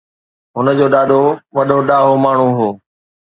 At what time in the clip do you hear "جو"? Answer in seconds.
0.79-0.87